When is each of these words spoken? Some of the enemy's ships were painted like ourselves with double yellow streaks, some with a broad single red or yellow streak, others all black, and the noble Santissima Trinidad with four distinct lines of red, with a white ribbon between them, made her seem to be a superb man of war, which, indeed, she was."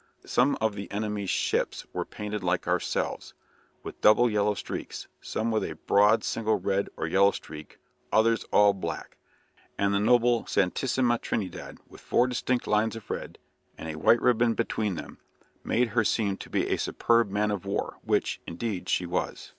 Some 0.25 0.57
of 0.59 0.73
the 0.73 0.89
enemy's 0.89 1.29
ships 1.29 1.85
were 1.93 2.05
painted 2.05 2.43
like 2.43 2.67
ourselves 2.67 3.35
with 3.83 4.01
double 4.01 4.31
yellow 4.31 4.55
streaks, 4.55 5.07
some 5.21 5.51
with 5.51 5.63
a 5.63 5.73
broad 5.75 6.23
single 6.23 6.59
red 6.59 6.89
or 6.97 7.05
yellow 7.05 7.29
streak, 7.29 7.77
others 8.11 8.43
all 8.51 8.73
black, 8.73 9.17
and 9.77 9.93
the 9.93 9.99
noble 9.99 10.47
Santissima 10.47 11.19
Trinidad 11.19 11.77
with 11.87 12.01
four 12.01 12.25
distinct 12.25 12.65
lines 12.65 12.95
of 12.95 13.11
red, 13.11 13.37
with 13.77 13.89
a 13.89 13.95
white 13.99 14.23
ribbon 14.23 14.55
between 14.55 14.95
them, 14.95 15.19
made 15.63 15.89
her 15.89 16.03
seem 16.03 16.35
to 16.37 16.49
be 16.49 16.67
a 16.69 16.77
superb 16.77 17.29
man 17.29 17.51
of 17.51 17.63
war, 17.63 17.99
which, 18.01 18.41
indeed, 18.47 18.89
she 18.89 19.05
was." 19.05 19.49